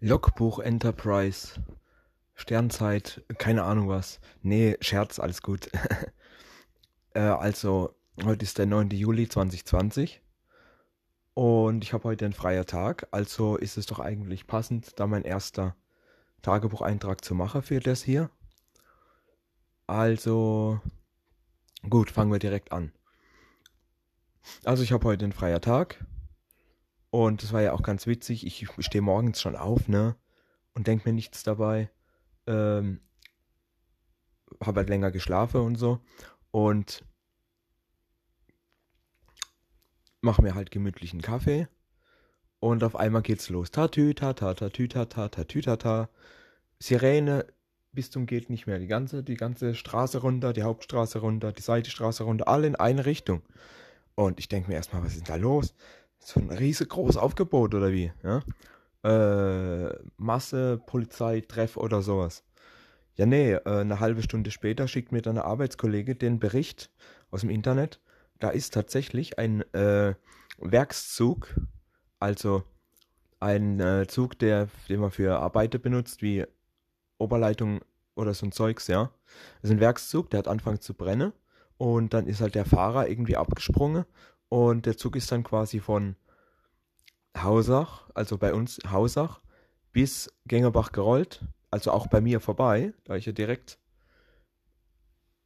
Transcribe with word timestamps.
Logbuch 0.00 0.60
Enterprise. 0.60 1.60
Sternzeit, 2.36 3.24
keine 3.38 3.64
Ahnung 3.64 3.88
was. 3.88 4.20
Nee, 4.42 4.76
Scherz, 4.80 5.18
alles 5.18 5.42
gut. 5.42 5.70
äh, 7.14 7.20
also, 7.20 7.96
heute 8.22 8.44
ist 8.44 8.58
der 8.58 8.66
9. 8.66 8.90
Juli 8.90 9.28
2020. 9.28 10.22
Und 11.34 11.82
ich 11.82 11.92
habe 11.92 12.04
heute 12.04 12.24
einen 12.26 12.34
freier 12.34 12.64
Tag. 12.64 13.08
Also 13.10 13.56
ist 13.56 13.76
es 13.76 13.86
doch 13.86 13.98
eigentlich 13.98 14.46
passend, 14.46 14.98
da 15.00 15.08
mein 15.08 15.24
erster 15.24 15.74
Tagebucheintrag 16.42 17.24
zu 17.24 17.34
machen 17.34 17.62
für 17.62 17.80
das 17.80 18.02
hier. 18.02 18.30
Also, 19.88 20.80
gut, 21.88 22.12
fangen 22.12 22.30
wir 22.30 22.38
direkt 22.38 22.70
an. 22.70 22.92
Also 24.64 24.84
ich 24.84 24.92
habe 24.92 25.06
heute 25.06 25.24
einen 25.24 25.32
freier 25.32 25.60
Tag. 25.60 26.04
Und 27.10 27.42
das 27.42 27.52
war 27.52 27.62
ja 27.62 27.72
auch 27.72 27.82
ganz 27.82 28.06
witzig. 28.06 28.46
Ich 28.46 28.66
stehe 28.80 29.02
morgens 29.02 29.40
schon 29.40 29.56
auf, 29.56 29.88
ne? 29.88 30.16
Und 30.74 30.86
denke 30.86 31.08
mir 31.08 31.14
nichts 31.14 31.42
dabei. 31.42 31.90
Ähm, 32.46 33.00
habe 34.62 34.80
halt 34.80 34.88
länger 34.88 35.10
geschlafen 35.10 35.60
und 35.60 35.76
so. 35.76 36.00
Und 36.50 37.04
mache 40.20 40.42
mir 40.42 40.54
halt 40.54 40.70
gemütlichen 40.70 41.22
Kaffee. 41.22 41.68
Und 42.60 42.82
auf 42.84 42.96
einmal 42.96 43.22
geht's 43.22 43.48
los. 43.48 43.70
Tatü, 43.70 44.14
tata, 44.14 44.54
tatü, 44.54 44.88
tata, 44.88 45.28
tatü, 45.28 45.60
tata. 45.60 46.10
Sirene 46.80 47.46
bis 47.92 48.10
zum 48.10 48.26
geht 48.26 48.50
nicht 48.50 48.66
mehr. 48.66 48.78
Die 48.78 48.86
ganze, 48.86 49.22
die 49.22 49.36
ganze 49.36 49.74
Straße 49.74 50.18
runter, 50.18 50.52
die 50.52 50.62
Hauptstraße 50.62 51.20
runter, 51.20 51.52
die 51.52 51.62
Seitenstraße 51.62 52.24
runter, 52.24 52.48
alle 52.48 52.66
in 52.66 52.76
eine 52.76 53.06
Richtung. 53.06 53.42
Und 54.14 54.40
ich 54.40 54.48
denke 54.48 54.68
mir 54.68 54.74
erstmal, 54.74 55.02
was 55.02 55.12
ist 55.16 55.26
denn 55.26 55.34
da 55.34 55.36
los? 55.36 55.74
So 56.18 56.40
ein 56.40 56.50
riesengroßes 56.50 57.16
Aufgebot 57.16 57.74
oder 57.74 57.92
wie? 57.92 58.12
Ja? 58.22 58.42
Äh, 59.04 59.94
Masse, 60.16 60.80
Polizei, 60.86 61.40
Treff 61.40 61.76
oder 61.76 62.02
sowas. 62.02 62.44
Ja, 63.14 63.26
nee, 63.26 63.52
äh, 63.52 63.62
eine 63.64 64.00
halbe 64.00 64.22
Stunde 64.22 64.50
später 64.50 64.86
schickt 64.88 65.12
mir 65.12 65.22
dann 65.22 65.38
eine 65.38 65.46
Arbeitskollege 65.46 66.14
den 66.14 66.38
Bericht 66.38 66.90
aus 67.30 67.40
dem 67.40 67.50
Internet. 67.50 68.00
Da 68.38 68.50
ist 68.50 68.74
tatsächlich 68.74 69.38
ein 69.38 69.62
äh, 69.74 70.14
Werkszug, 70.58 71.58
also 72.20 72.62
ein 73.40 73.80
äh, 73.80 74.06
Zug, 74.08 74.38
der, 74.38 74.68
den 74.88 75.00
man 75.00 75.10
für 75.10 75.38
Arbeiter 75.38 75.78
benutzt, 75.78 76.22
wie 76.22 76.44
Oberleitung 77.18 77.80
oder 78.14 78.34
so 78.34 78.46
ein 78.46 78.52
Zeugs, 78.52 78.86
ja. 78.86 79.10
Das 79.62 79.70
ist 79.70 79.76
ein 79.76 79.80
Werkszug, 79.80 80.30
der 80.30 80.38
hat 80.38 80.48
angefangen 80.48 80.80
zu 80.80 80.94
brennen 80.94 81.32
und 81.76 82.14
dann 82.14 82.26
ist 82.26 82.40
halt 82.40 82.54
der 82.54 82.64
Fahrer 82.64 83.08
irgendwie 83.08 83.36
abgesprungen 83.36 84.04
und 84.48 84.86
der 84.86 84.96
Zug 84.96 85.16
ist 85.16 85.30
dann 85.30 85.42
quasi 85.42 85.80
von 85.80 86.16
Hausach, 87.36 88.08
also 88.14 88.38
bei 88.38 88.54
uns 88.54 88.78
Hausach, 88.90 89.40
bis 89.92 90.32
Gängerbach 90.46 90.92
gerollt. 90.92 91.44
Also 91.70 91.92
auch 91.92 92.06
bei 92.06 92.20
mir 92.20 92.40
vorbei, 92.40 92.94
da 93.04 93.16
ich 93.16 93.26
ja 93.26 93.32
direkt 93.32 93.78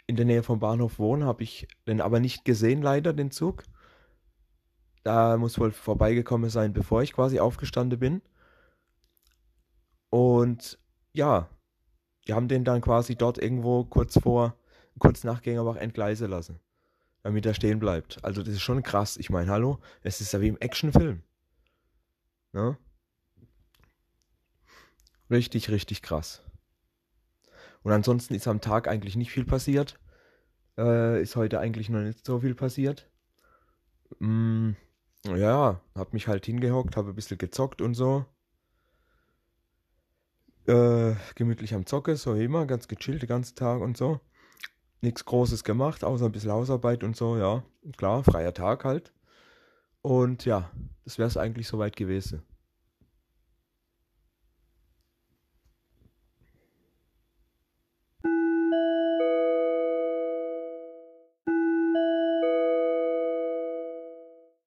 in 0.07 0.17
der 0.17 0.25
Nähe 0.25 0.43
vom 0.43 0.61
Bahnhof 0.61 0.99
wohne, 0.99 1.27
habe 1.27 1.43
ich 1.43 1.67
den 1.87 2.01
aber 2.01 2.21
nicht 2.21 2.45
gesehen, 2.45 2.83
leider, 2.83 3.13
den 3.13 3.31
Zug. 3.33 3.65
Da 5.03 5.37
muss 5.37 5.59
wohl 5.59 5.73
vorbeigekommen 5.73 6.49
sein, 6.49 6.73
bevor 6.73 7.03
ich 7.03 7.13
quasi 7.13 7.41
aufgestanden 7.41 7.99
bin. 7.99 8.23
Und 10.11 10.79
ja, 11.13 11.49
die 12.29 12.35
haben 12.35 12.47
den 12.47 12.65
dann 12.65 12.83
quasi 12.83 13.17
dort 13.17 13.39
irgendwo 13.39 13.85
kurz 13.85 14.19
vor, 14.21 14.57
kurz 15.01 15.25
nach 15.25 15.43
Gängerbach 15.43 15.77
entgleisen 15.77 16.31
lassen 16.31 16.61
damit 17.23 17.47
er 17.47 17.55
stehen 17.55 17.79
bleibt. 17.79 18.23
Also 18.25 18.43
das 18.43 18.55
ist 18.55 18.63
schon 18.63 18.83
krass. 18.83 19.17
Ich 19.17 19.31
meine, 19.31 19.51
hallo, 19.51 19.79
es 20.03 20.21
ist 20.21 20.33
ja 20.33 20.41
wie 20.41 20.49
im 20.49 20.59
Actionfilm. 20.59 21.23
Ne? 22.53 22.77
Richtig, 25.31 25.71
richtig 25.71 26.03
krass. 26.03 26.43
Und 27.83 27.93
ansonsten 27.93 28.35
ist 28.35 28.47
am 28.47 28.61
Tag 28.61 28.89
eigentlich 28.89 29.17
nicht 29.17 29.31
viel 29.31 29.45
passiert. 29.45 29.99
Äh, 30.77 31.23
ist 31.23 31.37
heute 31.37 31.61
eigentlich 31.61 31.89
noch 31.89 32.01
nicht 32.01 32.25
so 32.27 32.41
viel 32.41 32.55
passiert. 32.55 33.11
Mm, 34.19 34.73
ja, 35.25 35.81
hab 35.95 36.13
mich 36.13 36.29
halt 36.29 36.47
hingehockt, 36.47 36.97
habe 36.97 37.11
ein 37.11 37.15
bisschen 37.15 37.39
gezockt 37.39 37.81
und 37.81 37.95
so. 37.95 38.27
Äh, 40.67 41.15
gemütlich 41.35 41.75
am 41.75 41.87
Zocke, 41.87 42.17
so 42.17 42.37
wie 42.37 42.45
immer, 42.45 42.67
ganz 42.67 42.87
gechillt 42.87 43.23
den 43.23 43.29
ganzen 43.29 43.57
Tag 43.57 43.81
und 43.81 43.97
so 43.97 44.21
nichts 45.03 45.25
Großes 45.25 45.65
gemacht, 45.65 46.05
außer 46.05 46.27
ein 46.27 46.33
bisschen 46.33 46.53
Hausarbeit 46.53 47.05
und 47.05 47.17
so, 47.17 47.37
ja. 47.37 47.63
Klar, 47.97 48.25
freier 48.25 48.55
Tag 48.55 48.85
halt. 48.85 49.13
Und 50.03 50.45
ja, 50.45 50.71
das 51.05 51.19
wäre 51.19 51.29
es 51.29 51.37
eigentlich 51.37 51.69
soweit 51.69 51.97
gewesen. 51.97 52.43